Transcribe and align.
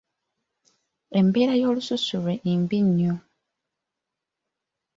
Embeera 1.19 1.53
y'olususu 1.61 2.15
lwe 2.23 2.35
mbi 2.61 2.79
nnyo. 2.85 3.13